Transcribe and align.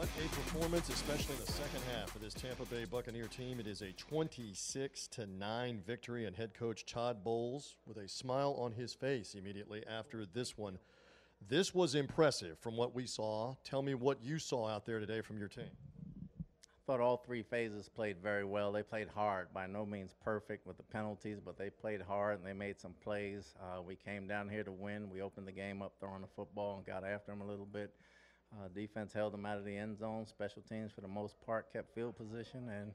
What 0.00 0.08
a 0.24 0.28
performance, 0.28 0.88
especially 0.88 1.34
in 1.34 1.44
the 1.44 1.52
second 1.52 1.82
half 1.94 2.14
of 2.14 2.22
this 2.22 2.32
Tampa 2.32 2.64
Bay 2.64 2.86
Buccaneer 2.86 3.26
team. 3.26 3.60
It 3.60 3.66
is 3.66 3.82
a 3.82 3.92
26 3.92 5.08
to 5.08 5.26
9 5.26 5.82
victory, 5.86 6.24
and 6.24 6.34
head 6.34 6.54
coach 6.54 6.86
Todd 6.86 7.22
Bowles 7.22 7.76
with 7.86 7.98
a 7.98 8.08
smile 8.08 8.56
on 8.58 8.72
his 8.72 8.94
face 8.94 9.34
immediately 9.34 9.84
after 9.86 10.24
this 10.24 10.56
one. 10.56 10.78
This 11.46 11.74
was 11.74 11.94
impressive 11.94 12.58
from 12.60 12.78
what 12.78 12.94
we 12.94 13.06
saw. 13.06 13.56
Tell 13.62 13.82
me 13.82 13.92
what 13.92 14.24
you 14.24 14.38
saw 14.38 14.68
out 14.68 14.86
there 14.86 15.00
today 15.00 15.20
from 15.20 15.36
your 15.36 15.48
team. 15.48 15.68
I 15.68 16.44
thought 16.86 17.02
all 17.02 17.18
three 17.18 17.42
phases 17.42 17.90
played 17.90 18.22
very 18.22 18.46
well. 18.46 18.72
They 18.72 18.82
played 18.82 19.08
hard, 19.08 19.52
by 19.52 19.66
no 19.66 19.84
means 19.84 20.14
perfect 20.24 20.66
with 20.66 20.78
the 20.78 20.82
penalties, 20.82 21.40
but 21.44 21.58
they 21.58 21.68
played 21.68 22.00
hard 22.00 22.38
and 22.38 22.46
they 22.46 22.54
made 22.54 22.80
some 22.80 22.94
plays. 23.04 23.54
Uh, 23.60 23.82
we 23.82 23.96
came 23.96 24.26
down 24.26 24.48
here 24.48 24.64
to 24.64 24.72
win. 24.72 25.10
We 25.10 25.20
opened 25.20 25.46
the 25.46 25.52
game 25.52 25.82
up 25.82 25.92
throwing 26.00 26.22
the 26.22 26.28
football 26.34 26.78
and 26.78 26.86
got 26.86 27.04
after 27.04 27.32
them 27.32 27.42
a 27.42 27.46
little 27.46 27.66
bit. 27.66 27.92
Uh, 28.52 28.68
defense 28.74 29.12
held 29.12 29.32
them 29.32 29.46
out 29.46 29.58
of 29.58 29.64
the 29.64 29.76
end 29.76 29.96
zone. 29.96 30.26
Special 30.26 30.62
teams, 30.62 30.90
for 30.92 31.00
the 31.00 31.08
most 31.08 31.36
part, 31.46 31.72
kept 31.72 31.94
field 31.94 32.16
position, 32.16 32.68
and 32.68 32.92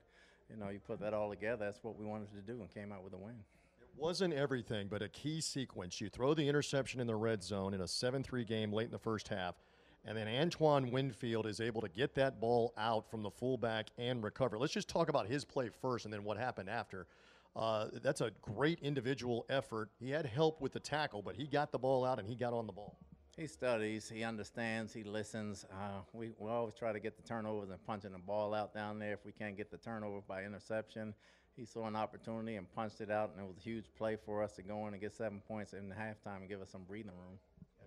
you 0.49 0.57
know 0.57 0.70
you 0.70 0.79
put 0.79 0.99
that 0.99 1.13
all 1.13 1.29
together. 1.29 1.66
That's 1.66 1.84
what 1.84 1.98
we 1.98 2.05
wanted 2.05 2.31
to 2.34 2.41
do, 2.41 2.59
and 2.59 2.73
came 2.73 2.91
out 2.91 3.03
with 3.03 3.13
a 3.13 3.17
win. 3.17 3.35
It 3.79 3.88
wasn't 3.95 4.34
everything, 4.34 4.88
but 4.89 5.02
a 5.02 5.07
key 5.07 5.39
sequence. 5.39 6.02
You 6.02 6.09
throw 6.09 6.34
the 6.34 6.48
interception 6.48 6.99
in 6.99 7.07
the 7.07 7.15
red 7.15 7.41
zone 7.41 7.73
in 7.73 7.81
a 7.81 7.88
7 7.88 8.21
3 8.21 8.43
game 8.43 8.73
late 8.73 8.85
in 8.85 8.91
the 8.91 8.99
first 8.99 9.29
half, 9.29 9.55
and 10.03 10.17
then 10.17 10.27
Antoine 10.27 10.91
Winfield 10.91 11.48
is 11.48 11.62
able 11.62 11.81
to 11.81 11.90
get 11.90 12.15
that 12.15 12.41
ball 12.41 12.73
out 12.77 13.09
from 13.09 13.23
the 13.23 13.31
fullback 13.31 13.87
and 13.98 14.21
recover. 14.23 14.59
Let's 14.59 14.73
just 14.73 14.90
talk 14.90 15.07
about 15.07 15.27
his 15.27 15.45
play 15.45 15.70
first 15.81 16.03
and 16.03 16.13
then 16.13 16.23
what 16.26 16.37
happened 16.37 16.70
after. 16.70 17.07
Uh, 17.55 17.87
that's 18.03 18.20
a 18.20 18.31
great 18.41 18.79
individual 18.81 19.45
effort. 19.49 19.90
He 19.98 20.12
had 20.12 20.26
help 20.26 20.59
with 20.59 20.73
the 20.73 20.79
tackle, 20.81 21.21
but 21.21 21.37
he 21.37 21.48
got 21.48 21.71
the 21.71 21.79
ball 21.79 22.03
out 22.03 22.20
and 22.20 22.27
he 22.27 22.35
got 22.35 22.51
on 22.51 22.67
the 22.67 22.73
ball. 22.73 22.98
He 23.38 23.48
studies, 23.48 24.07
he 24.07 24.23
understands, 24.23 24.94
he 24.94 25.03
listens. 25.03 25.66
Uh, 25.70 25.99
we, 26.13 26.31
we 26.39 26.49
always 26.49 26.73
try 26.73 26.93
to 26.93 27.02
get 27.02 27.17
the 27.17 27.23
turnovers 27.23 27.70
and 27.70 27.85
punching 27.85 28.13
the 28.13 28.17
ball 28.17 28.53
out 28.53 28.73
down 28.73 28.98
there. 28.98 29.12
If 29.12 29.26
we 29.26 29.34
can't 29.34 29.57
get 29.57 29.70
the 29.70 29.77
turnover 29.77 30.21
by 30.26 30.45
interception, 30.45 31.13
he 31.57 31.65
saw 31.65 31.85
an 31.87 31.98
opportunity 31.98 32.55
and 32.55 32.74
punched 32.74 33.01
it 33.01 33.12
out, 33.12 33.32
and 33.35 33.43
it 33.43 33.48
was 33.48 33.57
a 33.57 33.62
huge 33.62 33.85
play 33.98 34.15
for 34.15 34.41
us 34.41 34.54
to 34.54 34.62
go 34.62 34.87
in 34.87 34.93
and 34.93 35.01
get 35.01 35.13
seven 35.13 35.41
points 35.46 35.74
in 35.74 35.90
the 35.90 35.96
halftime 35.96 36.37
and 36.37 36.48
give 36.48 36.62
us 36.62 36.70
some 36.70 36.84
breathing 36.84 37.12
room. 37.12 37.37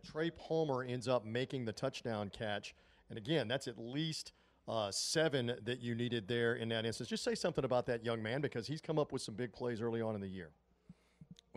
Trey 0.04 0.30
Palmer 0.30 0.82
ends 0.82 1.08
up 1.08 1.24
making 1.24 1.64
the 1.64 1.72
touchdown 1.72 2.28
catch. 2.28 2.74
And 3.08 3.18
again, 3.18 3.48
that's 3.48 3.66
at 3.66 3.78
least 3.78 4.32
uh, 4.68 4.90
seven 4.90 5.56
that 5.64 5.80
you 5.80 5.94
needed 5.94 6.28
there 6.28 6.56
in 6.56 6.68
that 6.68 6.84
instance. 6.84 7.08
Just 7.08 7.24
say 7.24 7.34
something 7.34 7.64
about 7.64 7.86
that 7.86 8.04
young 8.04 8.22
man 8.22 8.42
because 8.42 8.66
he's 8.66 8.82
come 8.82 8.98
up 8.98 9.12
with 9.12 9.22
some 9.22 9.34
big 9.34 9.54
plays 9.54 9.80
early 9.80 10.02
on 10.02 10.14
in 10.14 10.20
the 10.20 10.28
year 10.28 10.50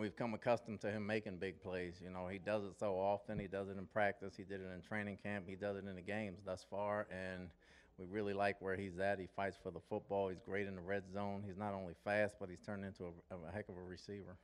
we've 0.02 0.16
come 0.16 0.34
accustomed 0.34 0.80
to 0.80 0.90
him 0.90 1.06
making 1.06 1.36
big 1.36 1.62
plays. 1.62 2.00
You 2.02 2.10
know, 2.10 2.26
he 2.26 2.38
does 2.38 2.64
it 2.64 2.72
so 2.76 2.94
often. 2.94 3.38
He 3.38 3.46
does 3.46 3.68
it 3.68 3.78
in 3.78 3.86
practice. 3.86 4.34
He 4.36 4.42
did 4.42 4.60
it 4.60 4.66
in 4.74 4.82
training 4.82 5.18
camp. 5.22 5.44
He 5.48 5.54
does 5.54 5.76
it 5.76 5.84
in 5.88 5.94
the 5.94 6.02
games 6.02 6.40
thus 6.44 6.66
far, 6.68 7.06
and 7.12 7.50
we 7.98 8.06
really 8.06 8.32
like 8.34 8.60
where 8.60 8.76
he's 8.76 8.98
at. 8.98 9.20
He 9.20 9.28
fights 9.36 9.56
for 9.62 9.70
the 9.70 9.78
football. 9.88 10.28
He's 10.28 10.40
great 10.44 10.66
in 10.66 10.74
the 10.74 10.82
red 10.82 11.04
zone. 11.12 11.44
He's 11.46 11.56
not 11.56 11.72
only 11.72 11.94
fast, 12.04 12.34
but 12.40 12.48
he's 12.50 12.58
turned 12.58 12.84
into 12.84 13.04
a, 13.04 13.34
a 13.34 13.52
heck 13.52 13.68
of 13.68 13.76
a 13.76 13.82
receiver. 13.82 14.36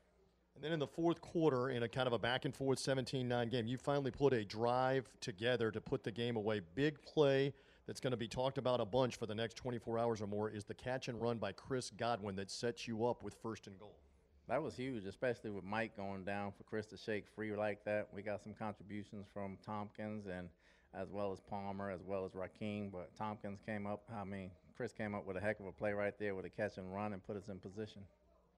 And 0.55 0.63
then 0.63 0.73
in 0.73 0.79
the 0.79 0.87
fourth 0.87 1.21
quarter, 1.21 1.71
in 1.71 1.83
a 1.83 1.89
kind 1.89 2.07
of 2.07 2.13
a 2.13 2.19
back 2.19 2.45
and 2.45 2.55
forth 2.55 2.79
17 2.79 3.27
9 3.27 3.49
game, 3.49 3.67
you 3.67 3.79
finally 3.79 4.13
put 4.13 4.33
a 4.33 4.45
drive 4.45 5.11
together 5.21 5.73
to 5.73 5.81
put 5.81 6.05
the 6.05 6.13
game 6.13 6.37
away. 6.37 6.61
Big 6.77 7.03
play 7.03 7.53
that's 7.89 8.01
going 8.01 8.13
to 8.13 8.17
be 8.17 8.29
talked 8.29 8.59
about 8.59 8.81
a 8.81 8.85
bunch 8.85 9.17
for 9.17 9.27
the 9.27 9.35
next 9.35 9.57
24 9.57 9.99
hours 9.99 10.21
or 10.21 10.29
more 10.29 10.51
is 10.51 10.65
the 10.65 10.75
catch 10.75 11.09
and 11.09 11.21
run 11.21 11.39
by 11.39 11.51
Chris 11.51 11.91
Godwin 11.91 12.37
that 12.37 12.49
sets 12.49 12.87
you 12.87 13.07
up 13.07 13.25
with 13.25 13.35
first 13.43 13.67
and 13.67 13.77
goal. 13.77 13.97
That 14.49 14.63
was 14.63 14.75
huge, 14.77 15.05
especially 15.05 15.51
with 15.51 15.63
Mike 15.63 15.95
going 15.95 16.25
down 16.25 16.53
for 16.57 16.65
Chris 16.65 16.87
to 16.87 16.97
shake 16.97 17.27
free 17.35 17.55
like 17.55 17.85
that. 17.85 18.09
We 18.15 18.23
got 18.23 18.43
some 18.43 18.55
contributions 18.55 19.27
from 19.33 19.59
Thompkins 19.65 20.27
and 20.27 20.49
as 20.95 21.11
well 21.11 21.33
as 21.33 21.41
Palmer, 21.41 21.91
as 21.91 22.01
well 22.03 22.25
as 22.25 22.35
Raheem. 22.35 22.89
But 22.91 23.15
Thompkins 23.15 23.61
came 23.67 23.87
up. 23.87 24.05
I 24.15 24.25
mean, 24.25 24.51
Chris 24.75 24.93
came 24.95 25.15
up 25.15 25.27
with 25.27 25.37
a 25.37 25.41
heck 25.41 25.61
of 25.61 25.67
a 25.67 25.73
play 25.73 25.93
right 25.93 26.15
there 26.19 26.35
with 26.35 26.47
a 26.47 26.51
catch 26.51 26.79
and 26.79 26.95
run 26.95 27.13
and 27.13 27.23
put 27.23 27.37
us 27.37 27.49
in 27.49 27.59
position. 27.59 28.01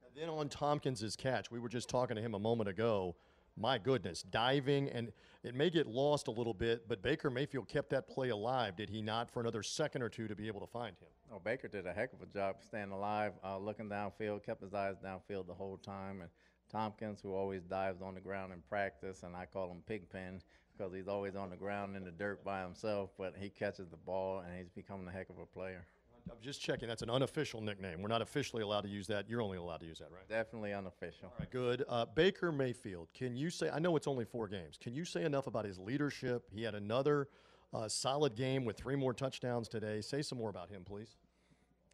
And 0.07 0.15
then 0.15 0.29
on 0.29 0.49
Thompkins's 0.49 1.17
catch, 1.17 1.51
we 1.51 1.59
were 1.59 1.69
just 1.69 1.89
talking 1.89 2.15
to 2.15 2.23
him 2.23 2.35
a 2.35 2.39
moment 2.39 2.69
ago 2.69 3.17
my 3.57 3.79
goodness, 3.79 4.23
diving, 4.23 4.89
and 4.89 5.13
it 5.43 5.55
may 5.55 5.71
get 5.71 5.87
lost 5.87 6.29
a 6.29 6.31
little 6.31 6.55
bit, 6.55 6.89
but 6.89 7.03
Baker 7.03 7.31
Mayfield 7.31 7.69
kept 7.69 7.91
that 7.91 8.09
play 8.09 8.29
alive, 8.29 8.77
did 8.77 8.91
he 8.91 9.03
not, 9.03 9.31
for 9.31 9.41
another 9.41 9.63
second 9.63 10.03
or 10.03 10.09
two 10.09 10.29
to 10.29 10.35
be 10.35 10.47
able 10.47 10.61
to 10.61 10.67
find 10.67 10.97
him? 11.01 11.09
Oh, 11.33 11.41
Baker 11.43 11.69
did 11.69 11.87
a 11.87 11.93
heck 11.93 12.13
of 12.13 12.23
a 12.23 12.27
job 12.27 12.57
staying 12.61 12.91
alive, 12.91 13.33
uh, 13.45 13.59
looking 13.59 13.89
downfield, 13.89 14.45
kept 14.45 14.63
his 14.63 14.75
eyes 14.75 14.97
downfield 15.05 15.47
the 15.47 15.55
whole 15.55 15.77
time. 15.79 16.21
And 16.21 16.31
Thompkins, 16.71 17.21
who 17.21 17.35
always 17.35 17.63
dives 17.63 18.03
on 18.03 18.15
the 18.15 18.21
ground 18.21 18.53
in 18.53 18.63
practice, 18.69 19.23
and 19.23 19.35
I 19.35 19.47
call 19.47 19.71
him 19.71 19.83
Pigpen 19.87 20.41
because 20.77 20.95
he's 20.95 21.09
always 21.09 21.37
on 21.37 21.51
the 21.51 21.57
ground 21.57 21.97
in 21.97 22.05
the 22.05 22.11
dirt 22.11 22.45
by 22.45 22.63
himself, 22.63 23.11
but 23.19 23.35
he 23.39 23.51
catches 23.51 23.89
the 23.89 23.97
ball 23.97 24.41
and 24.41 24.57
he's 24.57 24.71
becoming 24.71 25.07
a 25.09 25.11
heck 25.11 25.29
of 25.29 25.39
a 25.39 25.47
player. 25.47 25.85
I'm 26.31 26.41
just 26.43 26.61
checking. 26.61 26.89
That's 26.89 27.03
an 27.03 27.11
unofficial 27.11 27.61
nickname. 27.61 28.03
We're 28.03 28.09
not 28.09 28.23
officially 28.23 28.63
allowed 28.63 28.83
to 28.83 28.89
use 28.89 29.07
that. 29.09 29.29
You're 29.29 29.43
only 29.43 29.59
allowed 29.59 29.81
to 29.81 29.87
use 29.87 29.99
that, 29.99 30.11
right? 30.11 30.29
Definitely 30.29 30.73
unofficial. 30.73 31.29
All 31.29 31.35
right, 31.39 31.51
good. 31.51 31.85
Uh, 31.89 32.07
Baker 32.07 32.53
Mayfield, 32.53 33.09
can 33.15 33.37
you 33.37 33.51
say, 33.51 33.71
I 33.71 33.79
know 33.79 33.97
it's 33.97 34.07
only 34.07 34.25
four 34.25 34.49
games, 34.49 34.79
can 34.81 34.95
you 34.95 35.05
say 35.05 35.25
enough 35.25 35.47
about 35.47 35.65
his 35.65 35.79
leadership? 35.79 36.49
He 36.53 36.63
had 36.63 36.75
another 36.75 37.29
uh, 37.73 37.89
solid 37.89 38.35
game 38.35 38.65
with 38.65 38.77
three 38.77 38.97
more 38.97 39.15
touchdowns 39.15 39.69
today. 39.69 40.01
Say 40.01 40.23
some 40.23 40.39
more 40.39 40.51
about 40.51 40.71
him, 40.71 40.85
please. 40.85 41.17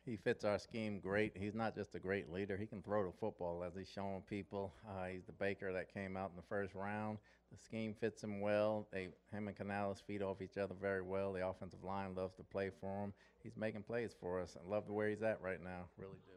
He 0.06 0.16
fits 0.16 0.44
our 0.44 0.58
scheme 0.60 1.00
great. 1.00 1.36
He's 1.36 1.54
not 1.54 1.74
just 1.74 1.96
a 1.96 1.98
great 1.98 2.32
leader, 2.32 2.56
he 2.56 2.66
can 2.66 2.80
throw 2.80 3.04
the 3.04 3.12
football 3.18 3.64
as 3.64 3.74
he's 3.76 3.90
showing 3.92 4.22
people. 4.30 4.72
Uh, 4.88 5.06
he's 5.06 5.24
the 5.24 5.32
Baker 5.32 5.72
that 5.72 5.92
came 5.92 6.16
out 6.16 6.30
in 6.30 6.36
the 6.36 6.46
first 6.48 6.74
round. 6.74 7.18
The 7.50 7.58
scheme 7.58 7.94
fits 7.98 8.22
him 8.22 8.40
well. 8.40 8.86
They, 8.92 9.08
him 9.32 9.48
and 9.48 9.56
Canales 9.56 10.02
feed 10.06 10.22
off 10.22 10.40
each 10.40 10.58
other 10.58 10.74
very 10.80 11.02
well. 11.02 11.32
The 11.32 11.46
offensive 11.46 11.82
line 11.82 12.14
loves 12.14 12.34
to 12.36 12.44
play 12.44 12.70
for 12.80 13.04
him. 13.04 13.12
He's 13.42 13.56
making 13.56 13.82
plays 13.82 14.14
for 14.20 14.40
us. 14.40 14.56
I 14.56 14.68
love 14.68 14.88
where 14.88 15.08
he's 15.08 15.22
at 15.22 15.40
right 15.42 15.62
now. 15.62 15.86
Really 15.98 16.18
do. 16.24 16.32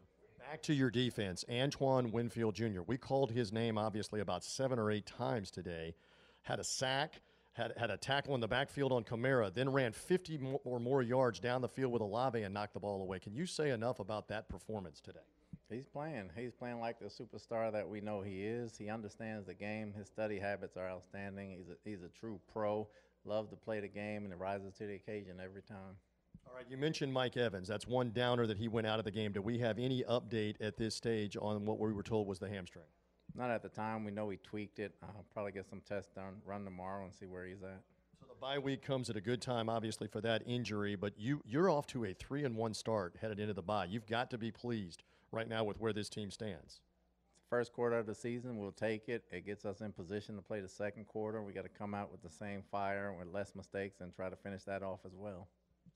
Back 0.49 0.61
to 0.63 0.73
your 0.73 0.89
defense, 0.89 1.43
Antoine 1.51 2.11
Winfield 2.11 2.55
Jr. 2.55 2.81
We 2.87 2.97
called 2.97 3.31
his 3.31 3.51
name 3.51 3.77
obviously 3.77 4.21
about 4.21 4.43
seven 4.43 4.79
or 4.79 4.89
eight 4.89 5.05
times 5.05 5.51
today. 5.51 5.95
Had 6.43 6.59
a 6.59 6.63
sack, 6.63 7.21
had, 7.59 7.73
had 7.77 7.91
a 7.91 7.97
tackle 7.97 8.35
in 8.35 8.41
the 8.41 8.47
backfield 8.47 8.91
on 8.91 9.03
Kamara, 9.03 9.53
then 9.53 9.69
ran 9.69 9.91
50 9.91 10.39
or 10.63 10.79
more 10.79 11.01
yards 11.01 11.39
down 11.39 11.61
the 11.61 11.67
field 11.67 11.91
with 11.91 12.01
Olave 12.01 12.41
and 12.41 12.53
knocked 12.53 12.73
the 12.73 12.79
ball 12.79 13.01
away. 13.01 13.19
Can 13.19 13.33
you 13.33 13.45
say 13.45 13.71
enough 13.71 13.99
about 13.99 14.29
that 14.29 14.47
performance 14.49 15.01
today? 15.01 15.19
He's 15.69 15.85
playing. 15.85 16.31
He's 16.35 16.53
playing 16.53 16.79
like 16.79 16.99
the 16.99 17.05
superstar 17.05 17.71
that 17.71 17.87
we 17.87 18.01
know 18.01 18.21
he 18.21 18.43
is. 18.43 18.75
He 18.77 18.89
understands 18.89 19.45
the 19.45 19.53
game. 19.53 19.93
His 19.95 20.07
study 20.07 20.39
habits 20.39 20.77
are 20.77 20.89
outstanding. 20.89 21.51
He's 21.51 21.69
a, 21.69 21.75
he's 21.83 22.01
a 22.01 22.09
true 22.19 22.39
pro. 22.51 22.87
Loves 23.25 23.49
to 23.49 23.55
play 23.55 23.79
the 23.79 23.87
game 23.87 24.23
and 24.23 24.33
it 24.33 24.39
rises 24.39 24.73
to 24.75 24.87
the 24.87 24.95
occasion 24.95 25.39
every 25.43 25.61
time. 25.61 25.97
All 26.47 26.55
right, 26.55 26.65
you 26.67 26.77
mentioned 26.77 27.13
Mike 27.13 27.37
Evans. 27.37 27.67
That's 27.67 27.85
one 27.85 28.11
downer 28.11 28.47
that 28.47 28.57
he 28.57 28.67
went 28.67 28.87
out 28.87 28.97
of 28.97 29.05
the 29.05 29.11
game. 29.11 29.31
Do 29.31 29.41
we 29.41 29.59
have 29.59 29.77
any 29.77 30.03
update 30.09 30.55
at 30.61 30.77
this 30.77 30.95
stage 30.95 31.37
on 31.39 31.65
what 31.65 31.77
we 31.77 31.93
were 31.93 32.01
told 32.01 32.27
was 32.27 32.39
the 32.39 32.49
hamstring? 32.49 32.85
Not 33.35 33.51
at 33.51 33.61
the 33.61 33.69
time. 33.69 34.03
We 34.03 34.11
know 34.11 34.29
he 34.29 34.37
tweaked 34.37 34.79
it. 34.79 34.93
I'll 35.03 35.25
probably 35.33 35.51
get 35.51 35.69
some 35.69 35.81
tests 35.87 36.11
done, 36.13 36.41
run 36.45 36.65
tomorrow, 36.65 37.03
and 37.03 37.13
see 37.13 37.25
where 37.25 37.45
he's 37.45 37.63
at. 37.63 37.81
So 38.19 38.25
the 38.27 38.39
bye 38.39 38.59
week 38.59 38.81
comes 38.81 39.09
at 39.09 39.15
a 39.15 39.21
good 39.21 39.41
time, 39.41 39.69
obviously, 39.69 40.07
for 40.07 40.21
that 40.21 40.43
injury. 40.45 40.95
But 40.95 41.13
you 41.17 41.41
you're 41.45 41.69
off 41.69 41.87
to 41.87 42.05
a 42.05 42.13
three 42.13 42.43
and 42.43 42.55
one 42.55 42.73
start 42.73 43.15
headed 43.21 43.39
into 43.39 43.53
the 43.53 43.61
bye. 43.61 43.85
You've 43.85 44.07
got 44.07 44.29
to 44.31 44.37
be 44.37 44.51
pleased 44.51 45.03
right 45.31 45.47
now 45.47 45.63
with 45.63 45.79
where 45.79 45.93
this 45.93 46.09
team 46.09 46.31
stands? 46.31 46.81
First 47.49 47.73
quarter 47.73 47.97
of 47.97 48.05
the 48.05 48.13
season, 48.13 48.59
we'll 48.59 48.71
take 48.71 49.09
it. 49.09 49.23
It 49.31 49.45
gets 49.45 49.65
us 49.65 49.81
in 49.81 49.91
position 49.91 50.35
to 50.35 50.41
play 50.41 50.59
the 50.59 50.69
second 50.69 51.07
quarter. 51.07 51.41
We 51.41 51.51
got 51.51 51.63
to 51.63 51.69
come 51.69 51.95
out 51.95 52.11
with 52.11 52.21
the 52.21 52.29
same 52.29 52.61
fire 52.69 53.11
with 53.17 53.27
less 53.33 53.55
mistakes 53.55 54.01
and 54.01 54.13
try 54.13 54.29
to 54.29 54.35
finish 54.35 54.63
that 54.65 54.83
off 54.83 54.99
as 55.05 55.15
well. 55.15 55.47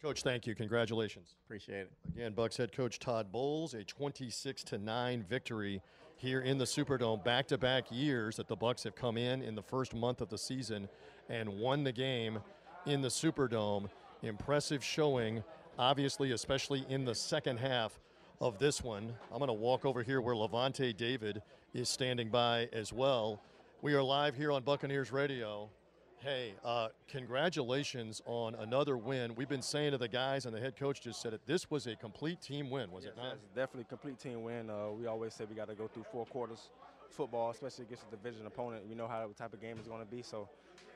Coach, 0.01 0.23
thank 0.23 0.47
you. 0.47 0.55
Congratulations. 0.55 1.35
Appreciate 1.45 1.81
it. 1.81 1.91
Again, 2.15 2.33
Bucs 2.33 2.57
head 2.57 2.71
coach 2.71 2.97
Todd 2.97 3.31
Bowles, 3.31 3.73
a 3.75 3.83
26 3.83 4.63
to 4.65 4.77
9 4.79 5.23
victory 5.29 5.81
here 6.17 6.41
in 6.41 6.57
the 6.57 6.65
Superdome. 6.65 7.23
Back-to-back 7.23 7.85
years 7.91 8.37
that 8.37 8.47
the 8.47 8.57
Bucs 8.57 8.83
have 8.83 8.95
come 8.95 9.17
in 9.17 9.41
in 9.41 9.55
the 9.55 9.61
first 9.61 9.93
month 9.93 10.21
of 10.21 10.29
the 10.29 10.37
season 10.37 10.87
and 11.29 11.49
won 11.59 11.83
the 11.83 11.91
game 11.91 12.39
in 12.85 13.01
the 13.01 13.09
Superdome. 13.09 13.89
Impressive 14.21 14.83
showing, 14.83 15.43
obviously, 15.77 16.31
especially 16.31 16.85
in 16.89 17.05
the 17.05 17.15
second 17.15 17.57
half 17.57 17.99
of 18.39 18.57
this 18.59 18.83
one. 18.83 19.13
I'm 19.31 19.39
going 19.39 19.47
to 19.47 19.53
walk 19.53 19.85
over 19.85 20.03
here 20.03 20.21
where 20.21 20.35
Lavonte 20.35 20.95
David 20.95 21.41
is 21.73 21.89
standing 21.89 22.29
by 22.29 22.69
as 22.73 22.93
well. 22.93 23.41
We 23.81 23.93
are 23.93 24.03
live 24.03 24.35
here 24.35 24.51
on 24.51 24.63
Buccaneers 24.63 25.11
Radio. 25.11 25.69
Hey, 26.23 26.53
uh, 26.63 26.87
congratulations 27.09 28.21
on 28.25 28.55
another 28.55 28.95
win. 28.95 29.35
We've 29.35 29.49
been 29.49 29.61
saying 29.61 29.91
to 29.91 29.97
the 29.97 30.07
guys, 30.07 30.45
and 30.45 30.55
the 30.55 30.59
head 30.59 30.77
coach 30.77 31.01
just 31.01 31.21
said 31.21 31.33
it. 31.33 31.41
This 31.45 31.69
was 31.69 31.85
a 31.85 31.97
complete 31.97 32.39
team 32.39 32.69
win, 32.69 32.91
was 32.91 33.03
yes, 33.03 33.11
it 33.11 33.17
not? 33.17 33.37
definitely 33.53 33.81
a 33.81 33.89
complete 33.89 34.19
team 34.19 34.41
win. 34.41 34.69
Uh, 34.69 34.91
we 34.97 35.05
always 35.05 35.33
say 35.33 35.43
we 35.43 35.53
got 35.53 35.67
to 35.67 35.75
go 35.75 35.85
through 35.85 36.05
four 36.13 36.25
quarters 36.25 36.69
football, 37.09 37.51
especially 37.51 37.83
against 37.83 38.05
a 38.07 38.15
division 38.15 38.45
opponent. 38.47 38.87
We 38.87 38.95
know 38.95 39.05
how 39.05 39.27
the 39.27 39.33
type 39.33 39.53
of 39.53 39.59
game 39.59 39.77
is 39.79 39.85
going 39.85 39.99
to 39.99 40.09
be, 40.09 40.21
so 40.21 40.47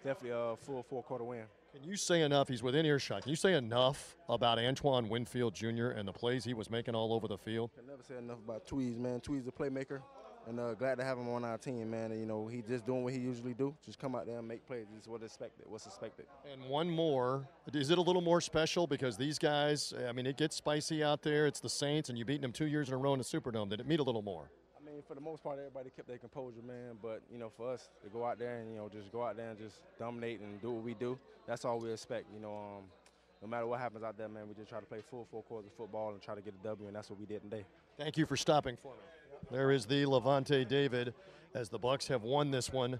definitely 0.01 0.31
a 0.31 0.55
full 0.55 0.81
four 0.81 1.03
quarter 1.03 1.25
win. 1.25 1.43
Can 1.73 1.83
you 1.83 1.97
say 1.97 2.21
enough? 2.21 2.47
He's 2.47 2.63
within 2.63 2.85
earshot. 2.85 3.23
Can 3.23 3.29
you 3.29 3.35
say 3.35 3.53
enough 3.53 4.15
about 4.29 4.59
Antoine 4.59 5.09
Winfield 5.09 5.53
Jr. 5.53 5.89
and 5.89 6.07
the 6.07 6.13
plays 6.13 6.45
he 6.45 6.53
was 6.53 6.69
making 6.69 6.95
all 6.95 7.11
over 7.11 7.27
the 7.27 7.37
field? 7.37 7.71
I 7.75 7.79
can 7.79 7.87
never 7.87 8.03
say 8.03 8.17
enough 8.17 8.39
about 8.45 8.65
Tweez, 8.65 8.97
man. 8.97 9.19
Tweez 9.19 9.43
the 9.43 9.51
playmaker. 9.51 9.99
And 10.47 10.59
uh, 10.59 10.73
glad 10.75 10.97
to 10.97 11.03
have 11.03 11.17
him 11.17 11.29
on 11.29 11.43
our 11.43 11.57
team, 11.57 11.91
man. 11.91 12.11
And, 12.11 12.19
you 12.19 12.25
know, 12.25 12.47
he 12.47 12.61
just 12.61 12.85
doing 12.85 13.03
what 13.03 13.13
he 13.13 13.19
usually 13.19 13.53
do, 13.53 13.75
just 13.85 13.99
come 13.99 14.15
out 14.15 14.25
there 14.25 14.39
and 14.39 14.47
make 14.47 14.65
plays. 14.65 14.85
This 14.93 15.03
is 15.03 15.07
what 15.07 15.21
expected. 15.21 15.65
What's 15.67 15.85
expected. 15.85 16.25
And 16.51 16.63
one 16.69 16.89
more. 16.89 17.47
Is 17.73 17.91
it 17.91 17.97
a 17.97 18.01
little 18.01 18.21
more 18.21 18.39
special 18.39 18.87
because 18.87 19.17
these 19.17 19.37
guys? 19.37 19.93
I 20.07 20.11
mean, 20.13 20.25
it 20.25 20.37
gets 20.37 20.55
spicy 20.55 21.03
out 21.03 21.21
there. 21.21 21.47
It's 21.47 21.59
the 21.59 21.69
Saints, 21.69 22.09
and 22.09 22.17
you've 22.17 22.27
beaten 22.27 22.43
them 22.43 22.53
two 22.53 22.67
years 22.67 22.87
in 22.87 22.93
a 22.93 22.97
row 22.97 23.13
in 23.13 23.19
the 23.19 23.25
Superdome. 23.25 23.69
Did 23.69 23.81
it 23.81 23.87
mean 23.87 23.99
a 23.99 24.03
little 24.03 24.21
more? 24.21 24.49
I 24.79 24.89
mean, 24.89 25.01
for 25.05 25.15
the 25.15 25.21
most 25.21 25.43
part, 25.43 25.59
everybody 25.59 25.89
kept 25.89 26.07
their 26.07 26.17
composure, 26.17 26.61
man. 26.65 26.97
But 27.01 27.21
you 27.31 27.39
know, 27.39 27.49
for 27.49 27.73
us 27.73 27.89
to 28.03 28.09
go 28.09 28.25
out 28.25 28.39
there 28.39 28.59
and 28.59 28.71
you 28.71 28.77
know 28.77 28.89
just 28.89 29.11
go 29.11 29.23
out 29.23 29.35
there 29.35 29.49
and 29.49 29.59
just 29.59 29.81
dominate 29.99 30.39
and 30.39 30.61
do 30.61 30.71
what 30.71 30.83
we 30.83 30.93
do, 30.93 31.19
that's 31.45 31.65
all 31.65 31.79
we 31.79 31.91
expect. 31.91 32.27
You 32.33 32.39
know, 32.39 32.55
um, 32.55 32.83
no 33.41 33.47
matter 33.49 33.67
what 33.67 33.81
happens 33.81 34.03
out 34.03 34.17
there, 34.17 34.29
man, 34.29 34.47
we 34.47 34.55
just 34.55 34.69
try 34.69 34.79
to 34.79 34.85
play 34.85 35.01
full 35.09 35.27
four 35.29 35.43
quarters 35.43 35.67
of 35.67 35.73
football 35.73 36.11
and 36.11 36.21
try 36.21 36.35
to 36.35 36.41
get 36.41 36.53
a 36.53 36.63
W, 36.63 36.87
and 36.87 36.95
that's 36.95 37.09
what 37.09 37.19
we 37.19 37.25
did 37.25 37.41
today. 37.41 37.65
Thank 37.97 38.17
you 38.17 38.25
for 38.25 38.37
stopping 38.37 38.77
for 38.81 38.93
me. 38.93 39.01
There 39.51 39.71
is 39.71 39.85
the 39.85 40.05
Lavonte 40.05 40.67
David 40.67 41.13
as 41.53 41.69
the 41.69 41.79
Bucs 41.79 42.07
have 42.07 42.23
won 42.23 42.51
this 42.51 42.71
one 42.71 42.99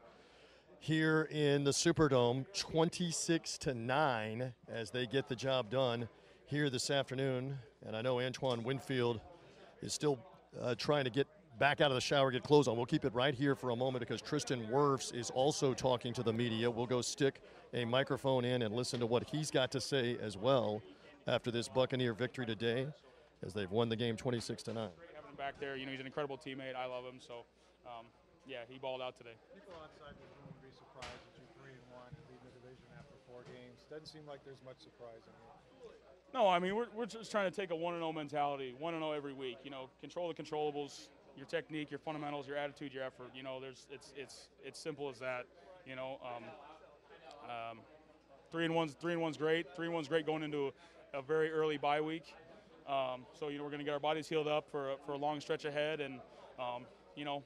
here 0.80 1.28
in 1.32 1.64
the 1.64 1.72
Superdome 1.72 2.46
26 2.58 3.58
to 3.60 3.74
9 3.74 4.54
as 4.72 4.92
they 4.92 5.06
get 5.06 5.28
the 5.28 5.36
job 5.36 5.70
done 5.70 6.08
here 6.46 6.70
this 6.70 6.90
afternoon. 6.90 7.58
And 7.86 7.96
I 7.96 8.02
know 8.02 8.22
Antoine 8.22 8.64
Winfield 8.64 9.20
is 9.82 9.94
still 9.94 10.20
uh, 10.62 10.76
trying 10.76 11.04
to 11.04 11.10
get 11.10 11.28
back 11.60 11.82
out 11.82 11.92
of 11.92 11.96
the 11.96 12.02
shower, 12.02 12.32
get 12.32 12.44
clothes 12.44 12.68
on. 12.68 12.78
We'll 12.78 12.86
keep 12.86 13.04
it 13.04 13.14
right 13.14 13.34
here 13.34 13.56
for 13.56 13.72
a 13.72 13.76
moment 13.76 14.00
because 14.00 14.22
Tristan 14.22 14.68
Wirfs 14.72 15.14
is 15.14 15.30
also 15.32 15.74
talking 15.74 16.14
to 16.14 16.24
the 16.24 16.34
media. 16.34 16.70
We'll 16.72 16.86
go 16.86 17.02
stick 17.02 17.42
a 17.74 17.84
microphone 17.84 18.46
in 18.46 18.62
and 18.62 18.74
listen 18.74 19.00
to 19.02 19.06
what 19.06 19.30
he's 19.30 19.52
got 19.52 19.72
to 19.72 19.82
say 19.82 20.18
as 20.22 20.38
well 20.38 20.82
after 21.28 21.52
this 21.52 21.68
Buccaneer 21.68 22.14
victory 22.14 22.46
today 22.46 22.88
as 23.46 23.54
they've 23.54 23.70
won 23.70 23.90
the 23.90 23.96
game 23.96 24.16
26 24.16 24.64
to 24.64 24.74
9. 24.74 24.90
Back 25.38 25.62
there. 25.62 25.78
You 25.78 25.86
know, 25.86 25.94
he's 25.94 26.02
an 26.02 26.10
incredible 26.10 26.38
teammate. 26.38 26.74
I 26.74 26.90
love 26.90 27.06
him. 27.06 27.22
So, 27.22 27.46
um, 27.86 28.10
yeah, 28.50 28.66
he 28.66 28.82
balled 28.82 29.06
out 29.06 29.18
today. 29.22 29.38
People 29.54 29.78
outside 29.78 30.18
the 30.18 30.26
room 30.34 30.50
would 30.50 30.66
be 30.66 30.74
surprised 30.74 31.14
that 31.14 31.34
you're 31.38 31.54
three 31.62 31.78
and 31.78 31.88
one, 31.94 32.10
leading 32.26 32.42
the 32.42 32.54
division 32.58 32.90
after 32.98 33.14
four 33.30 33.46
games. 33.46 33.86
Doesn't 33.86 34.10
seem 34.10 34.26
like 34.26 34.42
there's 34.42 34.66
much 34.66 34.82
surprise 34.82 35.22
in 35.30 35.34
here. 35.38 35.58
No, 36.34 36.50
I 36.50 36.60
mean 36.60 36.76
we're, 36.76 36.90
we're 36.96 37.06
just 37.06 37.30
trying 37.30 37.50
to 37.50 37.56
take 37.56 37.72
a 37.72 37.76
one 37.76 37.94
and 37.94 38.02
zero 38.02 38.12
mentality, 38.12 38.74
one 38.78 38.94
and 38.94 39.04
zero 39.04 39.14
every 39.14 39.34
week. 39.34 39.58
You 39.64 39.72
know, 39.72 39.90
control 40.02 40.28
the 40.28 40.34
controllables, 40.34 41.14
your 41.38 41.46
technique, 41.46 41.92
your 41.92 42.00
fundamentals, 42.00 42.48
your 42.48 42.58
attitude, 42.58 42.94
your 42.94 43.04
effort. 43.04 43.30
You 43.36 43.44
know, 43.44 43.60
there's 43.62 43.86
it's 43.92 44.14
it's 44.18 44.50
it's 44.66 44.80
simple 44.80 45.10
as 45.10 45.20
that. 45.20 45.46
You 45.86 45.96
know, 45.96 46.20
um, 46.26 46.44
um, 47.46 47.78
three 48.52 48.66
and 48.66 48.76
one's 48.76 48.94
three 48.94 49.14
and 49.14 49.22
one's 49.22 49.38
great. 49.38 49.68
Three 49.76 49.86
and 49.86 49.94
one's 49.94 50.08
great 50.08 50.26
going 50.26 50.44
into 50.44 50.74
a, 51.14 51.20
a 51.20 51.22
very 51.22 51.52
early 51.52 51.78
bye 51.78 52.02
week. 52.02 52.34
Um, 52.88 53.26
so 53.38 53.50
you 53.50 53.58
know 53.58 53.64
we're 53.64 53.70
going 53.70 53.80
to 53.80 53.86
get 53.86 53.94
our 53.94 54.00
bodies 54.00 54.30
healed 54.30 54.48
up 54.48 54.70
for 54.72 54.96
for 55.06 55.12
a 55.12 55.18
long 55.18 55.42
stretch 55.42 55.66
ahead, 55.66 56.00
and 56.00 56.20
um, 56.58 56.86
you 57.16 57.26
know 57.26 57.44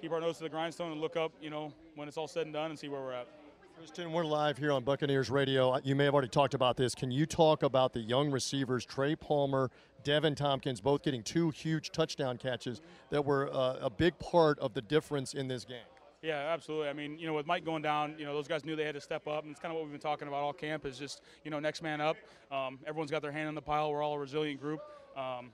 keep 0.00 0.10
our 0.12 0.20
nose 0.20 0.38
to 0.38 0.42
the 0.42 0.48
grindstone 0.48 0.92
and 0.92 1.00
look 1.00 1.16
up. 1.16 1.32
You 1.40 1.50
know 1.50 1.72
when 1.94 2.08
it's 2.08 2.16
all 2.16 2.26
said 2.26 2.46
and 2.46 2.52
done 2.52 2.70
and 2.70 2.78
see 2.78 2.88
where 2.88 3.00
we're 3.00 3.12
at. 3.12 3.28
Tristan, 3.76 4.12
we're 4.12 4.24
live 4.24 4.56
here 4.56 4.70
on 4.70 4.84
Buccaneers 4.84 5.30
Radio. 5.30 5.78
You 5.82 5.96
may 5.96 6.04
have 6.04 6.14
already 6.14 6.28
talked 6.28 6.54
about 6.54 6.76
this. 6.76 6.94
Can 6.94 7.10
you 7.10 7.26
talk 7.26 7.64
about 7.64 7.92
the 7.92 8.00
young 8.00 8.30
receivers, 8.30 8.84
Trey 8.84 9.16
Palmer, 9.16 9.68
Deven 10.04 10.36
Thompkins, 10.36 10.80
both 10.80 11.02
getting 11.02 11.24
two 11.24 11.50
huge 11.50 11.90
touchdown 11.90 12.38
catches 12.38 12.80
that 13.10 13.24
were 13.24 13.52
uh, 13.52 13.78
a 13.80 13.90
big 13.90 14.16
part 14.20 14.58
of 14.60 14.74
the 14.74 14.80
difference 14.80 15.34
in 15.34 15.48
this 15.48 15.64
game? 15.64 15.78
Yeah, 16.24 16.38
absolutely. 16.54 16.88
I 16.88 16.94
mean, 16.94 17.18
you 17.18 17.26
know, 17.26 17.34
with 17.34 17.46
Mike 17.46 17.66
going 17.66 17.82
down, 17.82 18.14
you 18.18 18.24
know, 18.24 18.32
those 18.32 18.48
guys 18.48 18.64
knew 18.64 18.74
they 18.76 18.86
had 18.86 18.94
to 18.94 19.00
step 19.00 19.28
up, 19.28 19.42
and 19.42 19.50
it's 19.50 19.60
kind 19.60 19.70
of 19.70 19.76
what 19.76 19.84
we've 19.84 19.92
been 19.92 20.00
talking 20.00 20.26
about 20.26 20.40
all 20.40 20.54
camp 20.54 20.86
is 20.86 20.98
just, 20.98 21.20
you 21.44 21.50
know, 21.50 21.60
next 21.60 21.82
man 21.82 22.00
up. 22.00 22.16
Um, 22.50 22.78
everyone's 22.86 23.10
got 23.10 23.20
their 23.20 23.30
hand 23.30 23.46
in 23.50 23.54
the 23.54 23.60
pile. 23.60 23.92
We're 23.92 24.02
all 24.02 24.14
a 24.14 24.18
resilient 24.18 24.58
group. 24.58 24.80
Um, 25.18 25.52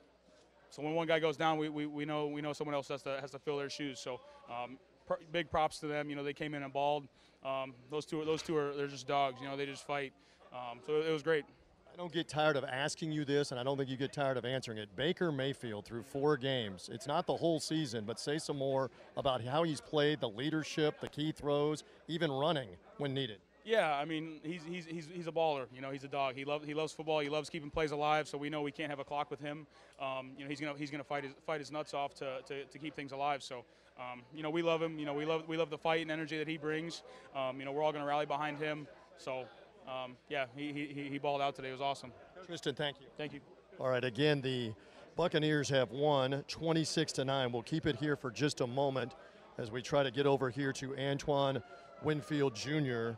so 0.70 0.80
when 0.80 0.94
one 0.94 1.08
guy 1.08 1.18
goes 1.18 1.36
down, 1.36 1.58
we, 1.58 1.68
we, 1.68 1.86
we 1.86 2.04
know 2.04 2.28
we 2.28 2.40
know 2.40 2.52
someone 2.52 2.76
else 2.76 2.86
has 2.86 3.02
to 3.02 3.18
has 3.20 3.32
to 3.32 3.40
fill 3.40 3.58
their 3.58 3.68
shoes. 3.68 3.98
So 3.98 4.20
um, 4.48 4.78
pr- 5.08 5.14
big 5.32 5.50
props 5.50 5.80
to 5.80 5.88
them. 5.88 6.08
You 6.08 6.14
know, 6.14 6.22
they 6.22 6.32
came 6.32 6.54
in 6.54 6.62
and 6.62 6.72
balled. 6.72 7.08
Um, 7.44 7.74
those 7.90 8.06
two 8.06 8.24
those 8.24 8.40
two 8.40 8.56
are 8.56 8.72
they're 8.72 8.86
just 8.86 9.08
dogs. 9.08 9.40
You 9.40 9.48
know, 9.48 9.56
they 9.56 9.66
just 9.66 9.84
fight. 9.84 10.12
Um, 10.52 10.78
so 10.86 11.00
it 11.00 11.10
was 11.10 11.24
great. 11.24 11.44
I 11.92 11.96
don't 11.96 12.12
get 12.12 12.28
tired 12.28 12.56
of 12.56 12.64
asking 12.64 13.12
you 13.12 13.24
this, 13.24 13.50
and 13.50 13.60
I 13.60 13.62
don't 13.62 13.76
think 13.76 13.90
you 13.90 13.96
get 13.96 14.12
tired 14.12 14.36
of 14.36 14.44
answering 14.44 14.78
it. 14.78 14.94
Baker 14.96 15.32
Mayfield 15.32 15.84
through 15.84 16.04
four 16.04 16.36
games. 16.36 16.88
It's 16.92 17.06
not 17.06 17.26
the 17.26 17.36
whole 17.36 17.60
season, 17.60 18.04
but 18.06 18.18
say 18.18 18.38
some 18.38 18.56
more 18.56 18.90
about 19.16 19.42
how 19.42 19.64
he's 19.64 19.80
played, 19.80 20.20
the 20.20 20.28
leadership, 20.28 21.00
the 21.00 21.08
key 21.08 21.32
throws, 21.32 21.84
even 22.08 22.30
running 22.30 22.68
when 22.98 23.12
needed. 23.12 23.38
Yeah, 23.64 23.94
I 23.94 24.04
mean, 24.04 24.40
he's, 24.42 24.62
he's, 24.64 24.86
he's, 24.86 25.08
he's 25.12 25.26
a 25.26 25.32
baller. 25.32 25.66
You 25.74 25.82
know, 25.82 25.90
he's 25.90 26.04
a 26.04 26.08
dog. 26.08 26.34
He, 26.34 26.44
love, 26.44 26.64
he 26.64 26.74
loves 26.74 26.92
football. 26.92 27.20
He 27.20 27.28
loves 27.28 27.50
keeping 27.50 27.70
plays 27.70 27.90
alive, 27.90 28.26
so 28.26 28.38
we 28.38 28.48
know 28.48 28.62
we 28.62 28.72
can't 28.72 28.90
have 28.90 29.00
a 29.00 29.04
clock 29.04 29.30
with 29.30 29.40
him. 29.40 29.66
Um, 30.00 30.30
you 30.38 30.44
know, 30.44 30.50
he's 30.50 30.60
going 30.60 30.72
to 30.72 30.78
he's 30.78 30.90
gonna 30.90 31.04
fight, 31.04 31.24
his, 31.24 31.34
fight 31.44 31.60
his 31.60 31.70
nuts 31.70 31.92
off 31.92 32.14
to, 32.14 32.40
to, 32.46 32.64
to 32.64 32.78
keep 32.78 32.94
things 32.94 33.12
alive. 33.12 33.42
So, 33.42 33.64
um, 33.98 34.22
you 34.34 34.42
know, 34.42 34.50
we 34.50 34.62
love 34.62 34.80
him. 34.80 34.98
You 34.98 35.04
know, 35.04 35.12
we 35.12 35.26
love, 35.26 35.46
we 35.46 35.58
love 35.58 35.68
the 35.68 35.78
fight 35.78 36.00
and 36.00 36.10
energy 36.10 36.38
that 36.38 36.48
he 36.48 36.56
brings. 36.56 37.02
Um, 37.36 37.58
you 37.58 37.66
know, 37.66 37.72
we're 37.72 37.82
all 37.82 37.92
going 37.92 38.02
to 38.02 38.08
rally 38.08 38.26
behind 38.26 38.58
him. 38.58 38.86
So, 39.18 39.44
um, 39.88 40.16
yeah, 40.28 40.46
he, 40.54 40.72
he, 40.72 41.08
he 41.08 41.18
balled 41.18 41.40
out 41.40 41.54
today. 41.54 41.68
It 41.68 41.72
was 41.72 41.80
awesome. 41.80 42.12
Tristan, 42.46 42.74
thank 42.74 43.00
you. 43.00 43.06
Thank 43.16 43.32
you. 43.32 43.40
All 43.78 43.88
right, 43.88 44.04
again, 44.04 44.40
the 44.40 44.72
Buccaneers 45.16 45.68
have 45.68 45.90
won 45.90 46.44
26 46.48 47.12
to 47.12 47.24
9. 47.24 47.52
We'll 47.52 47.62
keep 47.62 47.86
it 47.86 47.96
here 47.96 48.16
for 48.16 48.30
just 48.30 48.60
a 48.60 48.66
moment 48.66 49.14
as 49.58 49.70
we 49.70 49.82
try 49.82 50.02
to 50.02 50.10
get 50.10 50.26
over 50.26 50.50
here 50.50 50.72
to 50.74 50.96
Antoine 50.96 51.62
Winfield 52.02 52.54
Jr. 52.54 53.10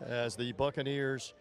as 0.00 0.36
the 0.36 0.52
Buccaneers 0.52 1.34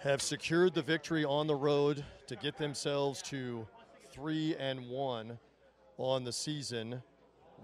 have 0.00 0.22
secured 0.22 0.74
the 0.74 0.82
victory 0.82 1.24
on 1.24 1.46
the 1.46 1.54
road 1.54 2.04
to 2.26 2.36
get 2.36 2.56
themselves 2.56 3.20
to 3.22 3.66
3 4.12 4.56
and 4.56 4.88
1 4.88 5.38
on 5.98 6.24
the 6.24 6.32
season. 6.32 7.02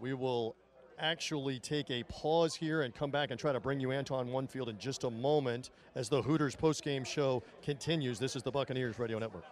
We 0.01 0.15
will 0.15 0.57
actually 0.99 1.59
take 1.59 1.91
a 1.91 2.03
pause 2.05 2.55
here 2.55 2.83
and 2.83 2.95
come 2.95 3.11
back 3.11 3.31
and 3.31 3.39
try 3.39 3.53
to 3.53 3.61
bring 3.61 3.81
you 3.81 3.93
Antoine 3.93 4.33
Winfield 4.33 4.69
in 4.69 4.79
just 4.79 5.05
a 5.05 5.11
moment 5.11 5.71
as 5.95 6.09
the 6.09 6.23
Hooters 6.23 6.57
postgame 6.57 7.07
show 7.07 7.43
continues. 7.63 8.19
This 8.19 8.37
is 8.37 8.43
the 8.43 8.51
Buccaneers 8.51 8.99
Radio 8.99 9.19
Network. 9.19 9.45